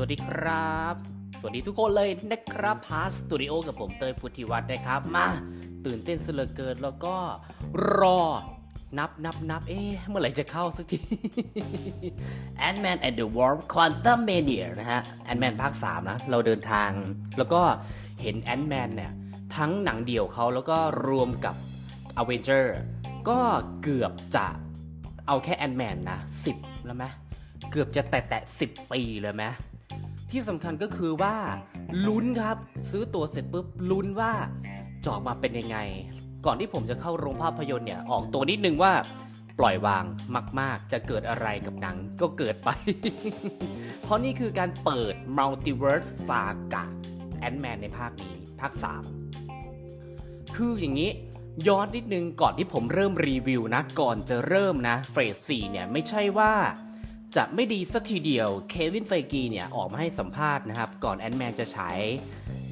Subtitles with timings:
[0.00, 0.94] สวัสดีครับ
[1.40, 5.26] สวัสดีทุกคนเลยนะครับพาร์สตูดิโอกับผมเตยพุทธิวัฒน์นะครับ มา
[5.86, 7.16] ตื่นเต้นเสียเหลือเกินแล้วก็
[7.98, 8.20] รอ
[8.98, 11.00] นับนับนับเอ๊ะเมื่อไหร่จะเข้าสักที
[12.68, 15.00] Ant-Man and the Wasp Quantumania นะฮะ
[15.30, 16.90] Ant-Man ภาค 3 นะ เราเดินทาง
[17.38, 17.62] แล้วก็
[18.22, 19.12] เห็น Ant-Man เนี่ย
[19.56, 20.78] ทั้งหนังเดี่ยวเขาแล้วก็
[21.08, 21.54] รวมกับ
[22.20, 22.64] Avenger
[23.28, 23.40] ก็
[23.82, 24.46] เกือบจะ
[25.26, 26.18] เอาแค่ Ant-Man นะ
[26.52, 27.04] 10 แล้วไหม
[27.70, 29.46] เกือบจะแตะแตะ10 ปีเลยไหม
[30.30, 31.36] ที่สำคัญก็คือว่า
[32.06, 32.56] ลุ้นครับ
[32.90, 34.32] ซื้อตั๋วเสร็จปุ๊บลุ้นว่า
[35.02, 35.78] จะออกมาเป็นยังไง
[36.46, 38.92] ก่อนที่ผมจะเข้าโรงภาพยนตร์เนี่ยออกตัวนิดนึงว่า
[39.58, 40.04] ปล่อยวาง
[40.60, 42.70] มาก ๆ จะเกิดอะไรกับหนังก็เกิดไป
[44.02, 46.84] เพราะนี่คือการเปิด Multiverse Saga
[47.46, 48.72] Ant-Man ในภาคนี้ ภาค
[49.44, 51.10] 3 คืออย่างนี้
[51.68, 56.52] ย้อนนิดนึงก่อนที่ผมเริ่มรีวิวนะ ก่อนจะเริ่มนะ phase 4เนี่ย ไม่ใช่ว่า
[57.36, 61.98] จะไม่ดีสักทีเดียว Kevin Feige เนี่ยออกมาให้สัมภาษณ์นะครับ ก่อน Ant-Man จะฉาย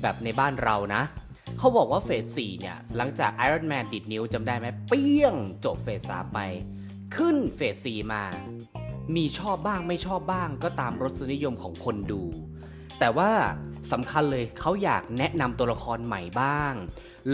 [0.03, 1.03] แบบในบ้านเรานะ
[1.59, 5.35] เขาบอกว่า phase 4 เนี่ย หลังจาก Iron Man ดีดนิ้วจำได้ไหมเปี้ยง
[5.65, 6.39] จบ phase 3 ไป
[7.17, 8.25] ขึ้น phase 4 มา
[9.17, 12.23] มีชอบบ้างไม่ชอบบ้างก็ตามรสนิยมของคนดู
[12.99, 13.31] แต่ว่า
[13.93, 16.73] สำคัญเลยเขาอยากแนะนำตัวละครใหม่บ้าง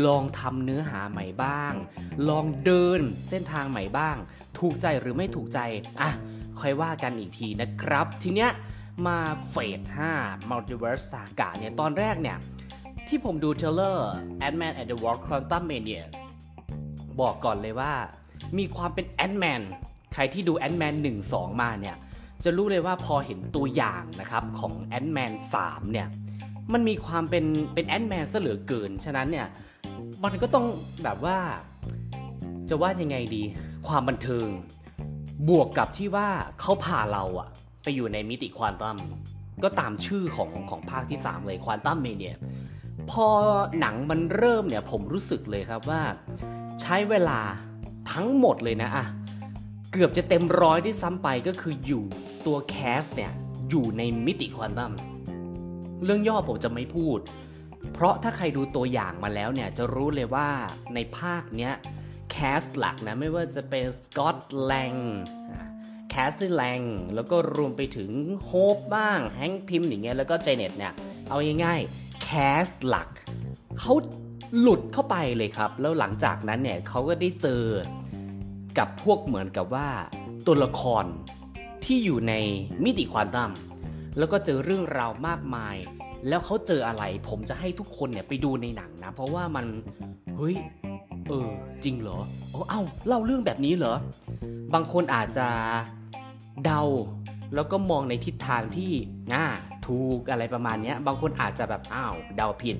[0.07, 1.73] ลองทำเนื้อหาใหม่บ้าง
[2.29, 4.17] ลองเดินเส้นทางใหม่บ้าง
[4.59, 5.59] ถูกใจหรือไม่ถูกใจ
[6.01, 6.11] อะ
[6.61, 8.51] ค่อยว่ากันอีกทีนะครับ ทีเนี้ย
[9.07, 9.19] มา
[9.51, 9.81] เฟส
[10.17, 12.39] 5 Multiverse Saga เนี่ยตอนแรกเนี่ย
[13.09, 14.11] ที่ผมดูเทรลเลอร์
[14.47, 16.03] Ant-Man and the Wasp Quantum Mania
[17.21, 17.93] บอกก่อนเลยว่า
[18.59, 19.63] มีความเป็น Ant-Man
[20.13, 21.97] ใครที่ดู Ant-Man 1 2 มาเนี่ย
[22.45, 25.33] จะรู้เลยว่าพอเห็นตัวอย่างนะครับของ Ant-Man
[25.63, 26.09] 3 เนี่ย
[26.73, 27.45] มันมีความเป็น
[27.75, 29.47] เป็น Ant-Man ซะเหลือเกิน ฉะนั้นเนี่ย
[30.25, 30.67] มันก็ต้อง
[31.05, 31.39] แบบว่า
[32.69, 33.43] จะว่ายังไงดี
[33.89, 34.47] ความบันเทิง
[35.49, 36.29] บวกกับที่ว่า
[36.61, 37.49] เขาพาเราอะ
[37.83, 38.99] ไปอยู่ในมิติควอนตัม
[39.63, 42.37] ก็ตามชื่อของของภาคที่ 3 เลยควอนตัมเมเนีย
[43.11, 43.27] พอ
[43.81, 46.03] หนังมันเริ่มเนี่ยผมรู้สึกเลยครับว่า
[46.83, 47.41] ใช้เวลา
[48.13, 49.07] ทั้งหมดเลยนะอะ
[49.93, 52.05] เกือบจะเต็มร้อยที่ซ้ำไปก็คืออยู่
[52.47, 53.33] ตัว cast เนี่ย
[53.71, 54.93] อยู่ในมิติควอนตัม
[56.05, 57.19] เรื่องย่อผมจะไม่พูด
[57.93, 60.49] เพราะถ้าใครดูตัวอย่างมาแล้วเนี่ยจะรู้เลยว่า
[60.95, 61.73] ในภาคเนี้ย
[62.33, 64.95] cast หลักนะไม่ว่าจะเป็น Scott Lang
[66.11, 66.81] Cassie Lang
[67.15, 68.11] แล้วก็รวมไปถึง
[68.45, 70.93] Hope บ้าง Hank Pym อย่างเงี้ยแล้วก็ Janet เนี่ย
[71.29, 73.09] เอาง่ายๆ cast หลัก
[73.79, 73.95] เขา
[74.59, 77.63] หลุดเข้าไปเลยครับ แล้วหลังจากนั้นเนี่ยเขาก็ได้เจอ
[78.79, 79.89] กับพวกเหมือนกับว่า
[80.47, 81.05] ตัวละคร
[81.85, 82.35] ที่อยู่ใน
[82.85, 83.51] มิติควอนตัม
[84.19, 85.77] แล้วก็เจอเรื่องราวมากมาย
[86.29, 89.67] แล้วเขาเจออะไร ผมจะให้ทุกคนเนี่ยไปดูในหนังนะ เพราะว่ามัน
[90.37, 90.57] เฮ้ย
[91.29, 91.49] เออ
[91.85, 92.19] จริงเหรอ
[92.51, 93.95] โอ้เอ้าเล่าเรื่องแบบนี้เหรอ
[94.75, 95.49] บางคนอาจจะ
[96.65, 96.83] เดา
[97.55, 98.91] แล้วก็มองในทิศทางที่
[99.33, 99.47] ง่า
[99.87, 102.77] ถูกอะไรประมาณเนี้ยบางคนอาจจะแบบอ้าวเดาผิด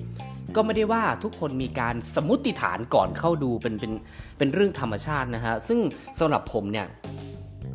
[0.55, 3.93] ก็ไม่ได้ว่าทุกคนมีการสมมติฐานก่อนเข้าดูเป็นเป็น
[4.37, 5.79] เป็นเรื่องธรรมชาตินะฮะซึ่ง
[6.19, 6.87] สำหรับผมเนี่ย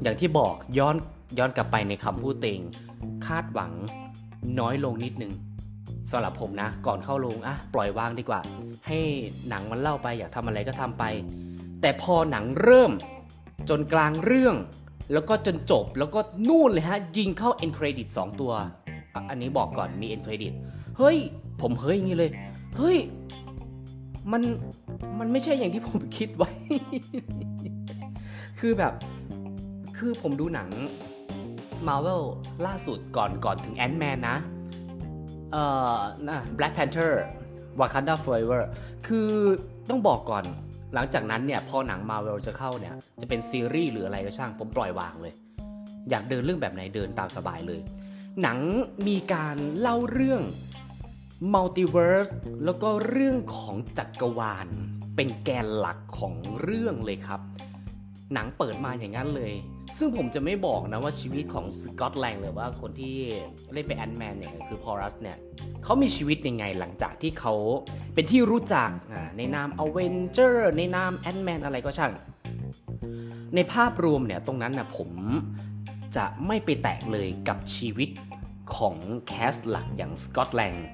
[0.02, 0.96] อย่างที่บอกย้อน
[1.38, 2.60] ย้อนกลับไปในคำพูดเต็ง
[3.26, 3.72] คาดหวัง
[4.60, 5.32] น้อยลงนิดนึง
[6.10, 8.40] สำหรับผมนะ ก่อนเข้าโรงอะปล่อยวางดีกว่า
[8.86, 8.98] ให้
[9.48, 11.04] หนังมันเล่าไปอยากทำอะไรก็ทำไป
[11.80, 12.92] แต่พอหนังเริ่ม
[13.68, 14.56] จนกลางเรื่อง
[15.12, 18.52] แล้วก็จนจบแล้วก็นู่นเลยฮะ ยิงเข้า end credit 2 ตัว
[19.14, 20.52] อ,อันนี้บอกก่อนมี end credit
[20.98, 21.16] เฮ้ย
[21.60, 22.30] ผมเฮ้ยอย่างนี้เลย
[22.76, 22.98] เฮ้ย
[24.32, 24.42] มัน
[25.18, 26.50] มันไม่ใช่อย่างที่ผมคิดไว้
[28.60, 28.92] คือแบบ
[29.98, 30.68] คือผมดูหนัง
[31.88, 32.22] Marvel
[32.66, 34.36] ล่าสุดก่อนก่อนถึง Ant-Man นะ
[35.52, 35.64] เอ่
[35.96, 35.98] อ
[36.28, 37.12] นะ Black Panther
[37.80, 38.62] Wakanda Forever
[39.06, 39.30] คือ
[39.88, 40.44] ต้องบอกก่อน
[40.94, 45.34] หลังจากนั้นเนี่ยพอหนัง Marvel จะเข้าเนี่ย จะเป็นซีรีส์หรืออะไรก็ช่างผมปล่อยวางเลย
[46.10, 47.80] อยากเดินเรื่องแบบไหนเดินตามสบายเลย
[48.42, 48.58] หนัง
[49.08, 50.42] มีการเล่าเรื่อง
[51.54, 52.32] Multiverse
[52.64, 54.68] แล้วก็เรื่องของจักรวาล
[55.16, 57.40] เป็นแกนหลักของเรื่องเลยครับ
[58.34, 59.52] หนังเปิดมาอย่างนั้นเลย
[59.98, 63.16] ซึ่งผมจะไม่บอกนะว่าชีวิตของ Scott Lang หรือว่าคนที่
[63.72, 65.36] เล่นเป็น Ant-Man เนี่ยคือ Paul Rudd เนี่ย
[65.84, 67.54] เขามีชีวิตยังไงหลังจากที่เขา
[68.14, 68.90] เป็นที่รู้จัก
[69.36, 72.12] ในนาม Avenger ในนาม Ant-Man อะไรก็ช่าง
[73.54, 75.10] ในภาพรวมเนี่ยตรงนั้นนะผม
[76.16, 78.10] จะไม่ไปแตะเลยกับชีวิต
[78.76, 78.96] ของ
[79.26, 80.88] cast หลักอย่าง Scott Lang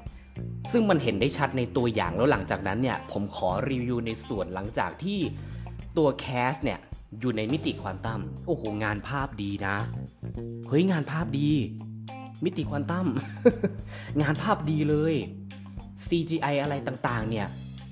[0.73, 5.19] ซึ่งมันเห็นได้ชัดในตัวอย่างแล้วหลังจากนั้นเนี่ยผมขอรีวิวในส่วนหลังจากที่
[5.97, 6.79] ตัว cast เนี่ย
[7.21, 9.77] อยู่ในมิติควอนตัมโอ้โหงานภาพดีนะ
[10.69, 11.51] เฮ้ยงานภาพดี
[12.45, 13.07] มิติควอนตัม
[14.23, 15.15] งานภาพดีเลย
[16.07, 17.47] CGI อะไรต่างๆ เนี่ย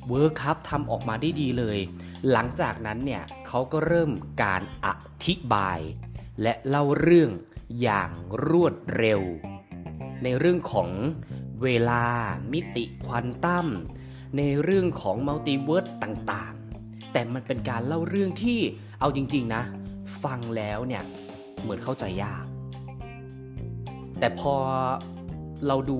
[0.08, 1.78] work ครับทำออกมาได้ดีเลย
[2.30, 4.10] หลังจากนั้นเนี่ยเขาก็เริ่ม
[4.42, 4.88] การอ
[5.24, 5.80] ธิบาย
[6.42, 7.30] และเล่าเรื่อง
[7.80, 8.10] อย่าง
[8.46, 9.20] รวดเร็ว
[10.22, 10.90] ในเรื่องของ
[11.62, 12.04] เวลา
[12.52, 13.66] มิติควอนตัม
[14.36, 18.60] ในเรื่องของ multiverse ต่างๆ แต่มันเป็นการเล่าเรื่องที่
[19.02, 19.62] เอาจริง ๆนะ
[20.24, 21.02] ฟังแล้วเนี่ย
[21.62, 22.44] เหมือนเข้าใจยาก
[24.18, 24.54] แต่พอ
[25.66, 25.98] เราดู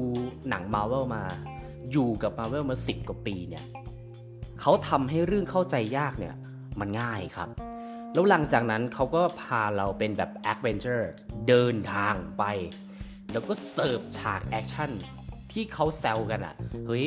[0.48, 1.22] หนังมาเวลมา
[1.92, 3.64] อยู่กับมาเวลมาสิบกว่าปีเนี่ย
[4.60, 6.34] เขาทำให้เรื่องเข้าใจยากเนี่ย
[6.80, 7.48] มันง่ายครับ
[8.12, 11.10] แล้วหลังจากนั้นเขาก็พาเราเป็นแบบ adventure
[11.48, 12.44] เดินทางไป
[13.32, 14.90] แล้วก็เสิร์ฟฉากแอคชั่น
[15.52, 16.54] ที่เขาแซวกันอะ่ะ
[16.86, 17.04] เฮ้ย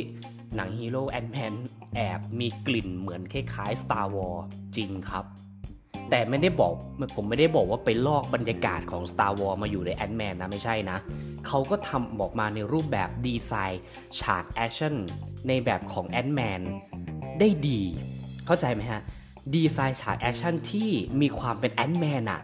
[0.56, 1.54] หนังฮีโร่ Ant-Man
[1.96, 4.42] แอบมีกลิ่นเหมือนคล้ายๆ Star Wars
[4.78, 5.26] จริงครับ
[6.10, 6.74] แต่ไม่ได้บอก
[7.16, 10.98] ผมไม่ได้บอกว่าไปลอกบรรยากาศของ Star Wars มาอยู่ใน Ant-Man นะไม่ใช่นะ
[11.48, 13.82] เขาก็ทำออกมาในรูปแบบดีไซน์
[14.20, 14.94] ฉากแอคชั่น
[15.48, 16.62] ในแบบของ Ant-Man
[17.40, 17.82] ได้ดี
[18.46, 19.02] เข้าใจไหมฮะ
[19.56, 20.90] ดีไซน์ฉากแอคชั่นที่
[21.22, 22.42] มีความเป็น Ant-Man อะ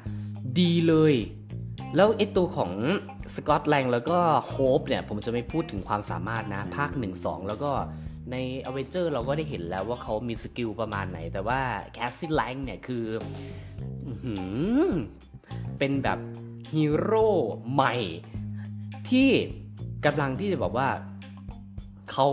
[0.60, 1.14] ดีเลย
[1.96, 2.72] แล้วไอตัวของ
[3.36, 4.20] Scott Lang แล้วก็
[4.50, 7.72] Hope เนี่ย ผมจะไม่พูดถึงความสามารถนะ ภาค 1 2 แล้วก็
[8.32, 8.36] ใน
[8.66, 11.60] Avenger เราก็ได้เห็นแล้วว่าเขามี skill ประมาณไหน แต่ว่า
[11.94, 13.06] Cassie Lang เนี่ยคือ
[14.26, 14.28] อ
[15.78, 16.20] เป็นแบบ
[16.74, 17.28] ฮีโร่
[17.74, 17.94] ใหม่
[19.10, 19.30] ที่
[20.06, 20.90] กำลังที่จะบอกว่า
[22.12, 22.28] เขา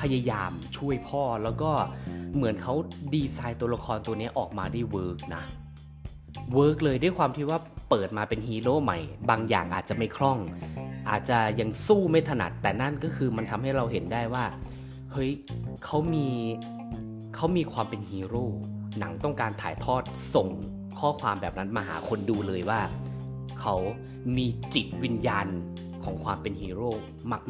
[0.00, 1.70] พยายามช่วยพ่อแล้วก็
[2.34, 2.74] เหมือนเขา
[3.14, 5.42] ดีไซน์ตัวละครตัวนี้ออกมาได้ work นะ
[6.54, 7.58] work เลยด้วยความที่ว่า
[7.90, 8.98] เปิดมาเป็นฮีโร่ใหม่
[9.30, 10.38] บางอย่างอาจจะไม่คล่อง
[11.10, 14.44] อาจจะยังสู้ไม่ถนัดแต่นั่นก็คือมันทำให้เราเห็นได้ว่า
[15.16, 15.32] เฮ้ย
[15.84, 16.28] เขามี
[17.34, 18.44] เขามีความเป็นฮีโร่
[18.98, 20.02] หนังต้องการถ่ายทอด
[20.34, 20.48] ส่ง
[20.98, 22.80] ข้อความแบบนั้นมาหาคนดูเลยว่า
[23.60, 23.74] เขา
[24.36, 25.46] มีจิตวิญญาณ
[26.04, 26.90] ของความเป็นฮีโร่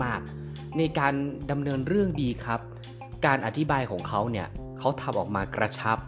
[0.05, 0.20] มาก
[0.50, 1.14] ๆ ในการ
[1.50, 2.61] ดำเนินเรื่องดีครับ
[3.26, 5.99] การอธิบายของเขาเนี่ยเขาทำออกมากระชับ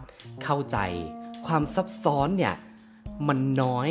[0.43, 0.77] เข้าใจ
[1.45, 2.55] ความซับซ้อนเนี่ย
[3.27, 3.89] มันน้อย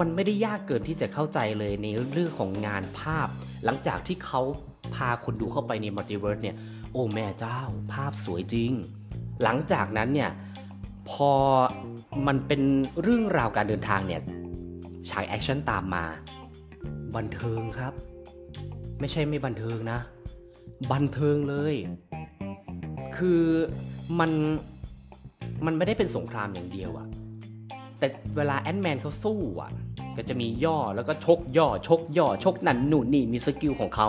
[0.00, 3.28] มันไม่ได้ยากเกินที่จะเข้าใจเลยในเรื่องของงานภาพ
[3.64, 4.40] หลังจากที่เขา
[4.94, 6.56] พาคนดูเข้าไปใน multiverse เนี่ย
[6.92, 7.60] โอ้แม่เจ้า
[7.92, 8.72] ภาพสวยจริง
[9.42, 10.30] หลังจากนั้นเนี่ย
[11.10, 11.32] พอ
[12.26, 12.60] มันเป็น
[13.02, 14.22] เรื่องราวการเดินทางเนี่ย
[15.08, 16.04] ฉากแอคชั่นตามมา
[17.16, 17.92] บันเทิงครับ
[19.00, 19.98] ไม่ใช่ไม่บันเทิงนะ
[20.92, 21.74] บันเทิงเลย
[23.16, 23.42] คือ
[24.18, 24.30] มัน
[25.66, 27.06] มันไม่ได้เป็นสงครามอย่างเดียวอะ
[27.98, 28.06] แต่
[28.36, 29.72] เวลา Ant-Man เขาสู้อะ
[30.16, 34.08] ก็จะมีย่อแล้วก็ชกย่อชกย่อชกนั่นนู่นนี่มี skill ของเขา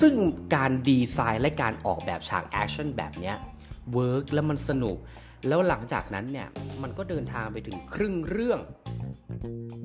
[0.00, 0.14] ซึ่ง
[0.54, 3.36] การดีไซน์และการออกแบบฉากแอคชั่นแบบเนี้ย
[3.92, 4.96] work แล้วมันสนุก
[5.48, 6.48] แล้วหลังจากนั้นเนี่ย
[6.82, 8.60] มันก็เดินทางไปถึงครึ่งเรื่อง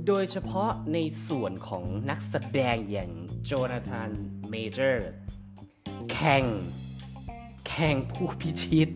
[0.08, 0.98] โดยเฉพาะใน
[1.28, 3.12] ส่วนของนักแสดงอย่าง
[3.46, 4.10] Jonathan
[4.50, 6.44] Majors Kang
[7.68, 8.90] Kang ผู้พิชิต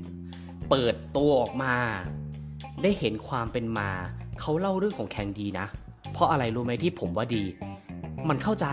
[0.69, 1.75] เปิดตัวออกมา
[2.81, 3.89] ได้เห็นความเป็นมา
[4.39, 5.67] เขาเล่าเรื่องของแข่งดีนะ
[6.13, 7.43] เพราะอะไรรู้ไหมที่ผมว่าดี
[8.29, 8.67] มันเข้าใจ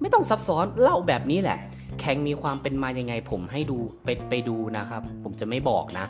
[0.00, 1.58] ไม่ต้องซับซ้อนเล่าแบบนี้แหละ
[2.00, 6.06] แข่งมีความเป็นมายังไง ผมให้ดูไปไปดูนะครับ ผมจะไม่บอกนะ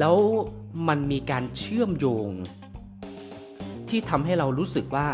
[0.00, 0.16] แล้ว
[0.88, 2.30] มันมีการเชื่อมโยง
[3.88, 5.06] ที่ทำให้เรารู้สึกว่า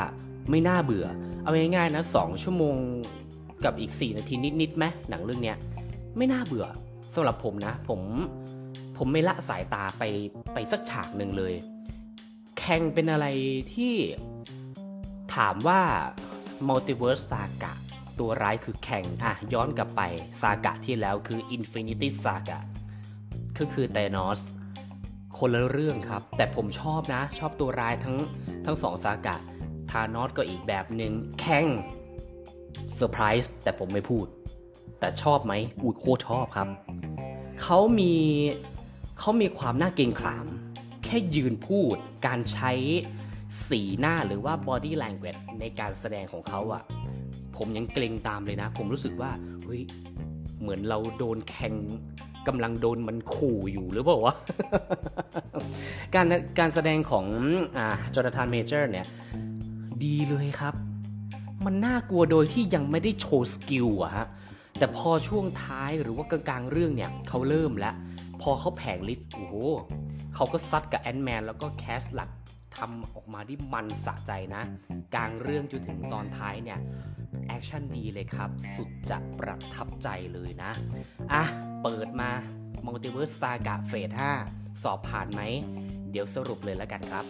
[0.50, 1.06] ไม่น่าเบื่อ
[1.42, 2.76] เอาง่ายๆนะสองชั่วโมง
[3.64, 5.56] กับอีก 4 นาทีนิดๆไหมหนังเรื่องเนี้ย
[6.16, 6.66] ไม่น่าเบื่อ
[7.14, 8.00] สำหรับผมนะ ผม
[8.98, 10.02] ผมไม่ละสายตาไป
[10.54, 11.54] ไปสักฉากหนึ่งเลย
[12.58, 13.26] แข่งเป็นอะไร
[13.74, 13.94] ที่
[15.34, 15.80] ถามว่า
[16.68, 17.72] Multiverse Saga
[18.18, 20.00] ตัวร้ายคือแข่งอะย้อนกลับไป
[20.40, 22.58] ซากะที่แล้วคือ Infinity Saga
[23.58, 24.40] ก็คือเตนอส
[25.38, 28.16] คนละเรื่องครับ แต่ผมชอบนะ ชอบตัวร้ายทั้ง
[28.64, 29.36] ทั้งสองซากะ
[29.90, 31.66] ทานอสก็อีกแบบหนึ่งแข่ง
[32.94, 34.26] เซอร์ไพรส์แต่ผมไม่พูด
[35.00, 36.68] แต่ชอบไหมอุ้ยโคตรชอบครับ
[37.62, 38.14] เขามี
[39.18, 40.46] เขามีความน่าเกรงขาม
[41.04, 41.96] แค่ยืนพูด
[42.26, 42.72] การใช้
[43.68, 46.82] สีหน้าหรือว่า body language ในการแสดงของเขาอะ
[47.56, 49.30] ผมยังเกรงตามเลยนะ ผมรู้สึกว่า
[49.64, 49.80] เฮ้ย
[50.61, 51.75] เหมือนเราโดนแข่ง
[52.49, 54.35] กำลังโดนมันขู่อยู่หรือเปล่าวะ
[56.14, 56.26] การ
[56.59, 57.26] การแสดงของ
[57.76, 59.06] อ่าJonathan Majors เนี่ย
[60.04, 60.75] ดีเลยครับ
[61.64, 64.26] มันน่ากลัวโดยที่ยังไม่ได้โชว์ skill อะฮะ
[64.78, 67.94] แต่พอช่วงท้ายหรือว่ากลางๆเรื่องเนี่ยเขาเริ่มแล้ว
[68.42, 69.54] พอเขาแผลงฤทธิ์โอ้โห
[70.35, 72.30] เขาก็ซัดกับ Ant-Man แล้วก็ cast หลัก
[72.76, 74.62] ทำออกมาที่มันสะใจนะ
[75.14, 76.78] กลางเรื่องจนถึงตอนท้ายเนี่ย
[77.46, 80.70] แอคชั่นดีเลยครับ สุดจะประทับใจเลยนะ
[81.32, 81.42] อะ
[81.82, 82.30] เปิดมา
[82.86, 84.11] Multiverse Saga phase
[84.46, 85.40] 5สอบผ่านไหม
[86.10, 87.24] เดี๋ยวสรุปเลยแล้วกันครับ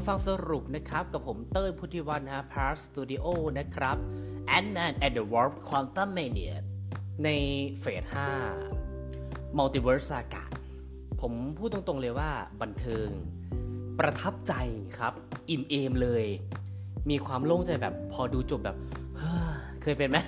[0.00, 3.26] มาฟังสรุปนะครับ กับผมเต้ยพุทธิวันฮะ Part Studio
[3.58, 3.96] นะครับ
[4.56, 6.54] Ant-Man and the Warp Quantum Mania
[7.24, 7.28] ใน
[7.80, 8.04] เฟส
[8.80, 10.44] 5 Multiverse Saga
[11.20, 12.30] ผมพูดตรงๆเลยว่า
[12.62, 13.08] บันเทิง
[13.98, 14.54] ประทับใจ
[14.98, 15.12] ครับ
[15.50, 16.24] อิ่มเอมเลย
[17.10, 18.76] มีความโล่งใจแบบพอดูจบแบบ
[19.82, 20.18] เคยเป็นไหม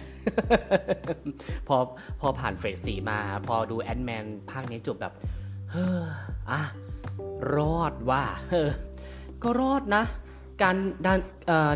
[1.69, 1.77] พอ
[2.21, 5.13] พอผ่านเฟสสี่มา พอดูแอนด์แมนภาคนี้จบแบบ
[5.71, 6.03] เฮ้อ
[6.51, 6.61] อะ
[7.55, 8.23] รอดว่า
[9.43, 10.05] ก็รอดนะ
[10.63, 11.19] การด้าน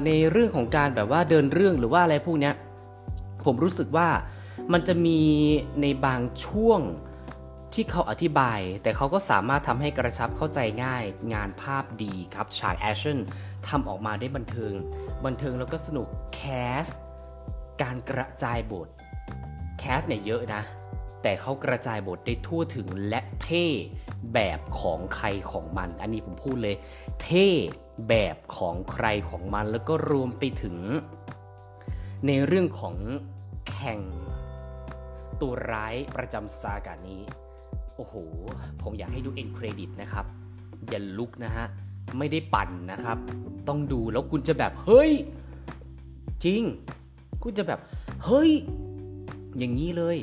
[0.07, 2.55] ในเรื่องของการแบบว่าเดินเรื่องหรือว่าอะไรพวกเนี้ย
[3.45, 4.09] ผมรู้สึกว่า
[4.73, 5.21] มันจะมี
[5.81, 6.81] ในบางช่วง
[7.75, 11.05] ที่เขาอธิบาย แต่เขาก็สามารถทำให้กระชับเข้าใจง่าย
[11.35, 13.19] งานภาพดีครับฉากแอคชั่น
[13.69, 14.73] ทำออกมาได้บันเทิง
[15.25, 16.87] บันเทิงแล้วก็สนุก cast
[17.83, 18.89] การกระจายบท
[19.79, 20.63] cast เนี่ยเยอะนะ
[21.23, 23.67] แต่เขากระจายบทได้ทั่วถึงและเท่
[24.35, 26.77] แบบของใครของมัน อันนี้ผมพูดเลย
[27.23, 27.49] เท่
[28.09, 30.77] แบบของใครของมัน แล้วก็รวมไปถึง
[32.27, 32.97] ในเรื่องของ
[33.71, 34.01] แข่ง
[35.41, 37.23] ตัวร้ายประจำซากานี้
[37.97, 38.15] โอ้โห
[38.83, 40.25] ผมอยากให้ดูเอ็นเครดิตนะครับ
[40.89, 41.67] อย่าลุกนะฮะ
[42.19, 43.19] ไม่ได้ปั่นนะครับ
[43.69, 45.13] ต้องดูแล้วคุณจะแบบ เฮ้ย
[46.45, 46.63] จริง
[47.43, 47.81] คุณจะแบบ
[48.25, 48.51] เฮ้ย
[49.59, 50.17] อย่างนี้เลย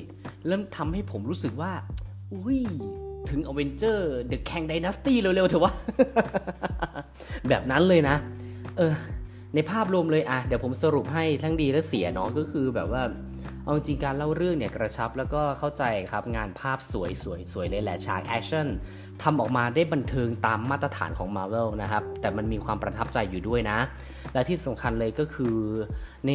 [0.46, 1.72] เริ่มทำให้ผมรู้สึกว่า
[2.34, 2.62] อุ้ย
[3.30, 5.74] ถึง Avengers The Kang Dynasty เร็วๆเถอะวะ
[7.50, 8.15] แบบนั้นเลยนะ
[8.77, 8.94] เออ
[9.56, 13.03] ในภาพรวมเลยอะ เดี๋ยวผมสรุปให้ทั้งดีและเสียเนาะก็คือแบบว่า
[13.63, 18.68] เอาจริงการเล่าเรื่องเนี่ยกระชับแล้วก็เข้าใจครับงานภาพสวยสวยสวยเลยแหละฉากแอคชั่น
[19.24, 23.77] ทำออกมาได้บันเทิงตามมาตรฐานของ Marvel นะครับ แต่มันมีความประทับใจอยู่ด้วยนะ
[24.34, 25.56] และที่สำคัญเลยก็คือ
[26.27, 26.32] ใน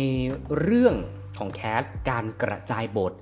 [0.60, 0.94] เรื่อง
[1.38, 3.12] ของ cast การกระจายบท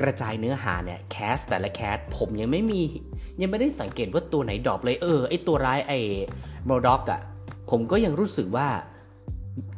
[0.00, 2.80] กระจายเนื้อหาเนี่ย cast แต่ละ cast ผมยังไม่มี
[3.40, 5.92] ยังไม่ได้สังเกตว่าตัวไหน drop เลยเออไอตัวร้ายไอ
[6.66, 7.20] MODOK อะ
[7.70, 8.68] ผมก็ยังรู้สึกว่า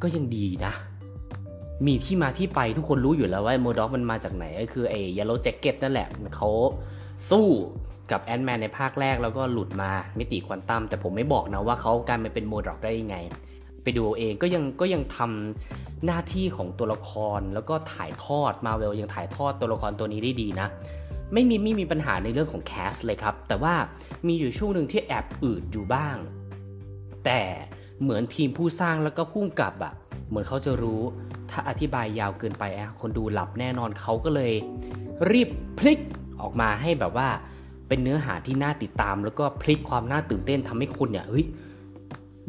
[0.03, 0.73] ก็ยังดีนะ
[1.85, 6.49] มีที่มาที่ไปทุกคนรู้อยู่แล้วว่า MODOK มันมาจากไหนก็คือไอ้ย e ลโลแจ็คเก็ตนั่นแหละเขา
[7.29, 7.47] สู้
[8.11, 13.15] กับแอน m ์แมนในภาคแรกแล้วก็หลุดมามิติควอนตัมแต่ผมไม่บอกนะว่าเขาการมาเป็น MODOK ได้ยังไง
[13.97, 20.67] ดูเองก็ยังก็ยังทำหน้าที่ของตัวละครแล้วก็ถ่ายทอดมาเวลยังถ่ายทอดตัวละครตัวนี้ได้ดีนะ
[21.33, 23.73] ไม่มีไม่มีปัญหาในเรื่องของแคสเลยครับ แต่ว่า
[24.27, 26.15] มีอยู่ช่วงหนึ่งที่แอบอืดอยู่บ้าง
[27.25, 27.41] แต่
[28.01, 29.93] เหมือนทีมผู้สร้างแล้วก็พุ่งกับอะ
[30.29, 31.01] เหมือนเขาจะรู้
[31.51, 34.53] ถ้าอธิบายยาวเกินไปอะคนดูหลับแน่นอนเขาก็เลย
[35.31, 35.99] รีบพลิก
[36.41, 37.29] ออกมาให้แบบว่า
[37.87, 41.45] เป็นเนื้อหาที่น่าติดตาม แล้วก็พลิกความน่าตื่นเต้นทำให้คุณเนี่ยเฮ้ย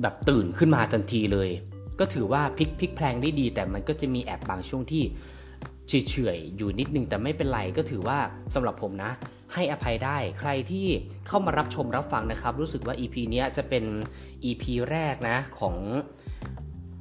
[0.02, 1.50] แบบตื่นขึ้นมาทันทีเลย
[2.00, 5.02] ก็ถือว่าพลิกพลิกแพลงได้ดี แต่มันก็จะมีแอบบางช่วงที่
[5.88, 8.18] เฉยๆอยู่นิดนึงแต่ไม่เป็นไรก็ถือว่า
[8.54, 9.10] สำหรับผมนะ
[9.54, 10.86] ให้อภัยได้ใครที่
[11.26, 13.84] เข้ามารับชมรับฟังนะครับ รู้สึกว่า EP เนี้ยจะเป็น
[14.44, 15.76] EP แรกนะของ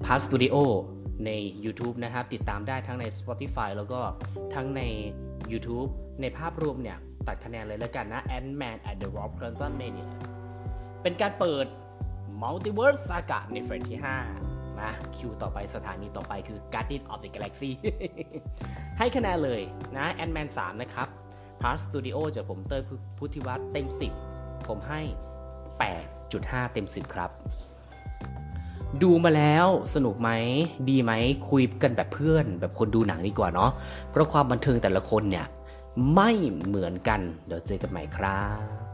[0.05, 0.55] p a s Studio
[1.25, 1.31] ใน
[1.65, 3.99] YouTube นะครับ ติดตามได้ทั้งใน Spotify แล้วก็
[4.55, 4.81] ทั้งใน
[5.51, 5.89] YouTube
[6.21, 10.07] ในภาพรวมเนี่ย ตัดคะแนนเลยแล้วกันนะ Ant-Man and the Warp Quantum Mania
[11.01, 11.65] เป็นการเปิด
[12.41, 13.99] Multiverse Saga ในเฟสที่
[14.39, 17.71] 5 มาคิวต่อไปสถานีต่อไปคือ Guardian of the Galaxy
[18.97, 19.61] ให้คะแนนเลย
[19.95, 21.07] นะ Ant-Man 3 นะครับ
[21.61, 22.81] p a s Studio จากผมเต้ย
[23.17, 23.87] พุทธิวัฒน์เต็ม
[24.27, 25.01] 10 ผมให้
[26.07, 27.31] 8.5 เต็ม 10 ครับ
[29.01, 30.29] ดูมาแล้วสนุกไหม
[30.89, 31.11] ดีไหม
[31.49, 33.71] คุยกันแบบเพื่อน แบบคนดูหนังดีกว่าเนาะ
[34.09, 35.45] เพราะความบันเทิงแต่ละคนเนี่ย
[36.15, 36.31] ไม่
[36.63, 38.41] เหมือนกันเดี๋ยวเจอกันใหม่ครั
[38.85, 38.88] บ